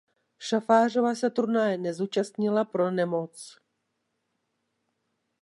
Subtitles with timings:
[0.39, 3.59] Šafářová se turnaje nezúčastnila pro nemoc.